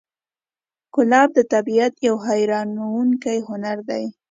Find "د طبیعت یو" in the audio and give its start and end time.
1.37-2.15